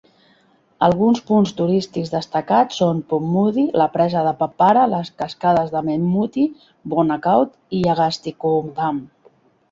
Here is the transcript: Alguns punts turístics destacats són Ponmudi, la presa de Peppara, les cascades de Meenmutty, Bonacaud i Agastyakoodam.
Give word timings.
Alguns 0.85 1.19
punts 1.25 1.49
turístics 1.57 2.13
destacats 2.13 2.79
són 2.81 3.01
Ponmudi, 3.11 3.65
la 3.81 3.85
presa 3.97 4.23
de 4.27 4.31
Peppara, 4.39 4.85
les 4.93 5.11
cascades 5.23 5.69
de 5.75 5.81
Meenmutty, 5.89 6.45
Bonacaud 6.95 7.53
i 7.81 7.83
Agastyakoodam. 7.95 9.03